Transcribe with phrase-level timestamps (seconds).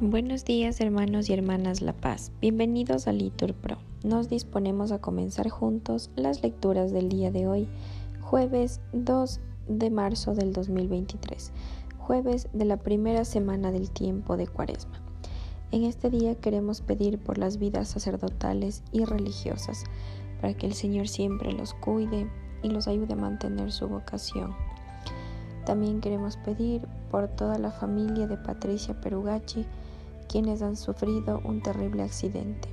[0.00, 3.78] Buenos días hermanos y hermanas La Paz, bienvenidos a Litur Pro.
[4.04, 7.68] Nos disponemos a comenzar juntos las lecturas del día de hoy,
[8.20, 11.52] jueves 2 de marzo del 2023,
[11.98, 15.00] jueves de la primera semana del tiempo de Cuaresma.
[15.72, 19.84] En este día queremos pedir por las vidas sacerdotales y religiosas,
[20.40, 22.30] para que el Señor siempre los cuide
[22.62, 24.54] y los ayude a mantener su vocación.
[25.66, 29.66] También queremos pedir por toda la familia de Patricia Perugachi,
[30.28, 32.68] quienes han sufrido un terrible accidente,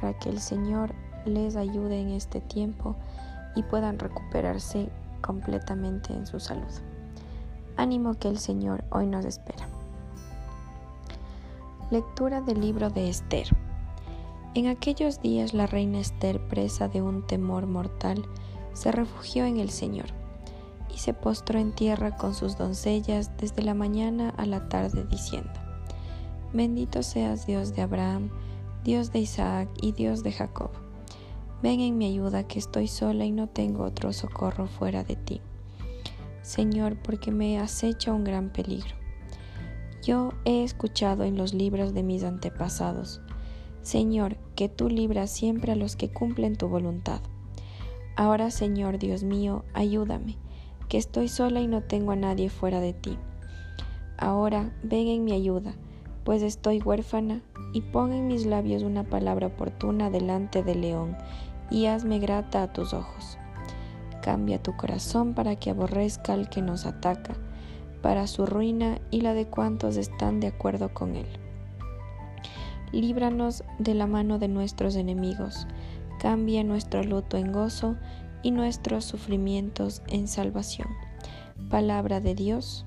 [0.00, 0.94] para que el Señor
[1.26, 2.96] les ayude en este tiempo
[3.54, 4.88] y puedan recuperarse
[5.20, 6.72] completamente en su salud.
[7.76, 9.68] Ánimo que el Señor hoy nos espera.
[11.90, 13.48] Lectura del libro de Esther.
[14.54, 18.24] En aquellos días la reina Esther, presa de un temor mortal,
[18.72, 20.06] se refugió en el Señor
[20.94, 25.52] y se postró en tierra con sus doncellas desde la mañana a la tarde diciendo,
[26.52, 28.30] Bendito seas Dios de Abraham,
[28.84, 30.70] Dios de Isaac y Dios de Jacob.
[31.62, 35.40] Ven en mi ayuda que estoy sola y no tengo otro socorro fuera de ti.
[36.42, 38.94] Señor, porque me acecha un gran peligro.
[40.02, 43.20] Yo he escuchado en los libros de mis antepasados,
[43.82, 47.20] Señor, que tú libras siempre a los que cumplen tu voluntad.
[48.16, 50.38] Ahora, Señor Dios mío, ayúdame,
[50.88, 53.18] que estoy sola y no tengo a nadie fuera de ti.
[54.18, 55.74] Ahora, ven en mi ayuda
[56.26, 57.40] pues estoy huérfana,
[57.72, 61.16] y pon en mis labios una palabra oportuna delante del león,
[61.70, 63.38] y hazme grata a tus ojos.
[64.22, 67.36] Cambia tu corazón para que aborrezca al que nos ataca,
[68.02, 71.28] para su ruina y la de cuantos están de acuerdo con él.
[72.90, 75.68] Líbranos de la mano de nuestros enemigos,
[76.18, 77.94] cambia nuestro luto en gozo
[78.46, 80.86] y nuestros sufrimientos en salvación.
[81.68, 82.86] Palabra de Dios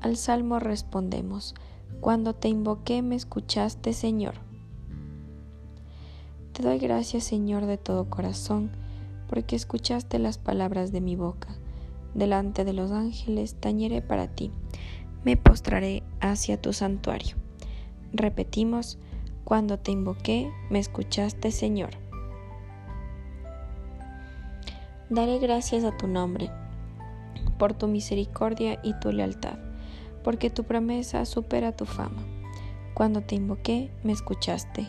[0.00, 1.56] al salmo respondemos,
[2.00, 4.34] Cuando te invoqué me escuchaste, Señor.
[6.52, 8.70] Te doy gracias, Señor, de todo corazón,
[9.28, 11.48] porque escuchaste las palabras de mi boca.
[12.14, 14.52] Delante de los ángeles tañeré para ti,
[15.24, 17.34] me postraré hacia tu santuario.
[18.12, 18.98] Repetimos,
[19.42, 22.07] cuando te invoqué, me escuchaste, Señor.
[25.10, 26.50] Daré gracias a tu nombre,
[27.58, 29.58] por tu misericordia y tu lealtad
[30.28, 32.22] porque tu promesa supera tu fama.
[32.92, 34.86] Cuando te invoqué, me escuchaste,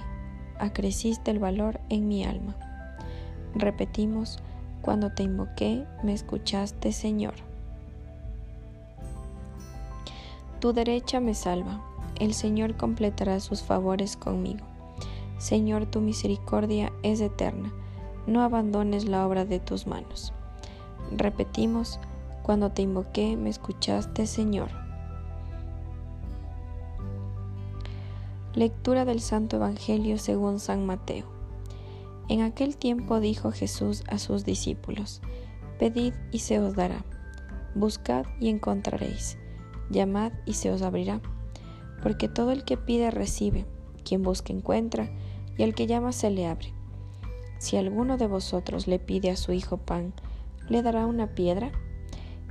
[0.60, 2.58] acreciste el valor en mi alma.
[3.56, 4.40] Repetimos,
[4.82, 7.36] cuando te invoqué, me escuchaste, Señor.
[10.60, 11.82] Tu derecha me salva,
[12.20, 14.66] el Señor completará sus favores conmigo.
[15.38, 17.72] Señor, tu misericordia es eterna,
[18.28, 20.34] no abandones la obra de tus manos.
[21.12, 22.00] Repetimos,
[22.44, 24.70] cuando te invoqué, me escuchaste, Señor.
[28.54, 31.26] Lectura del Santo Evangelio según San Mateo.
[32.28, 35.22] En aquel tiempo dijo Jesús a sus discípulos,
[35.80, 37.06] Pedid y se os dará,
[37.74, 39.38] buscad y encontraréis,
[39.90, 41.22] llamad y se os abrirá,
[42.04, 43.66] porque todo el que pide recibe,
[44.04, 45.10] quien busca encuentra,
[45.58, 46.74] y al que llama se le abre.
[47.60, 50.14] Si alguno de vosotros le pide a su hijo pan,
[50.70, 51.74] ¿le dará una piedra?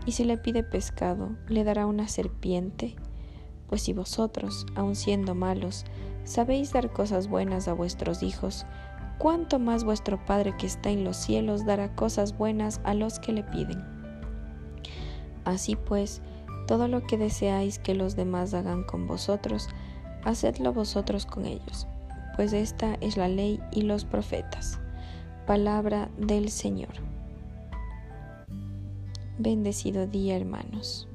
[0.05, 2.95] Y si le pide pescado, ¿le dará una serpiente?
[3.69, 5.87] Pues si vosotros, aun siendo malos,
[6.25, 8.67] sabéis dar cosas buenas a vuestros hijos,
[9.17, 13.33] cuánto más vuestro Padre que está en los cielos dará cosas buenas a los que
[13.33, 13.83] le piden.
[15.47, 16.21] Así pues,
[16.67, 19.69] todo lo que deseáis que los demás hagan con vosotros,
[20.23, 21.87] hacedlo vosotros con ellos,
[22.37, 24.79] pues esta es la ley y los profetas.
[25.49, 26.93] Palabra del Señor.
[29.39, 31.09] Bendecido día, hermanos.